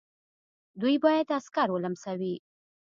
دوی 0.81 0.95
باید 1.03 1.27
عسکر 1.37 1.67
ولمسوي. 1.71 2.35